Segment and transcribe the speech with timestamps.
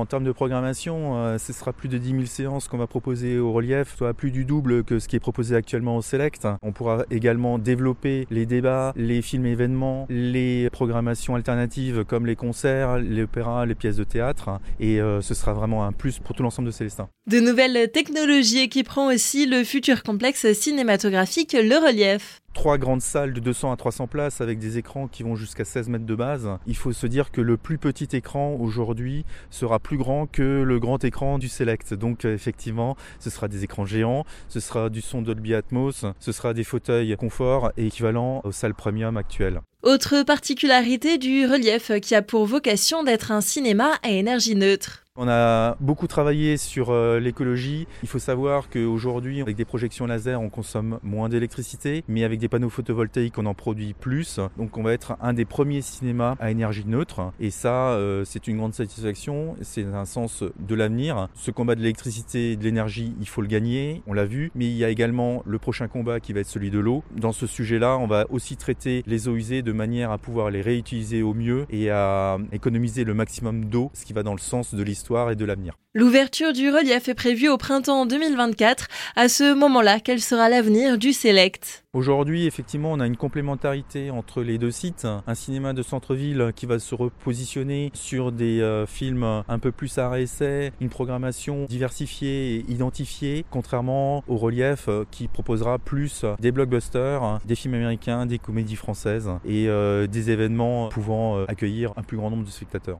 [0.00, 3.38] En termes de programmation, euh, ce sera plus de 10 000 séances qu'on va proposer
[3.38, 6.48] au relief, soit plus du double que ce qui est proposé actuellement au Select.
[6.62, 12.96] On pourra également développer les débats, les films événements, les programmations alternatives comme les concerts,
[12.96, 14.58] les opéras, les pièces de théâtre.
[14.80, 17.10] Et euh, ce sera vraiment un plus pour tout l'ensemble de Célestin.
[17.30, 23.40] De nouvelles technologies équiperont aussi le futur complexe cinématographique Le Relief trois grandes salles de
[23.40, 26.48] 200 à 300 places avec des écrans qui vont jusqu'à 16 mètres de base.
[26.66, 30.78] Il faut se dire que le plus petit écran aujourd'hui sera plus grand que le
[30.78, 31.94] grand écran du Select.
[31.94, 36.32] Donc euh, effectivement, ce sera des écrans géants, ce sera du son Dolby Atmos, ce
[36.32, 39.60] sera des fauteuils confort et équivalents aux salles premium actuelles.
[39.82, 44.99] Autre particularité du relief qui a pour vocation d'être un cinéma à énergie neutre.
[45.16, 47.88] On a beaucoup travaillé sur euh, l'écologie.
[48.04, 52.48] Il faut savoir qu'aujourd'hui, avec des projections laser, on consomme moins d'électricité, mais avec des
[52.48, 54.38] panneaux photovoltaïques, on en produit plus.
[54.56, 57.32] Donc on va être un des premiers cinémas à énergie neutre.
[57.40, 59.56] Et ça, euh, c'est une grande satisfaction.
[59.62, 61.28] C'est un sens de l'avenir.
[61.34, 64.02] Ce combat de l'électricité et de l'énergie, il faut le gagner.
[64.06, 64.52] On l'a vu.
[64.54, 67.02] Mais il y a également le prochain combat qui va être celui de l'eau.
[67.16, 70.62] Dans ce sujet-là, on va aussi traiter les eaux usées de manière à pouvoir les
[70.62, 74.72] réutiliser au mieux et à économiser le maximum d'eau, ce qui va dans le sens
[74.72, 75.74] de l'histoire et de l'avenir.
[75.92, 78.86] L'ouverture du relief est prévue au printemps 2024.
[79.16, 81.84] À ce moment-là, quel sera l'avenir du Select?
[81.92, 85.08] Aujourd'hui, effectivement, on a une complémentarité entre les deux sites.
[85.26, 89.98] Un cinéma de centre-ville qui va se repositionner sur des euh, films un peu plus
[89.98, 96.52] à essai, une programmation diversifiée et identifiée, contrairement au relief euh, qui proposera plus des
[96.52, 102.16] blockbusters, des films américains, des comédies françaises et euh, des événements pouvant accueillir un plus
[102.16, 102.98] grand nombre de spectateurs.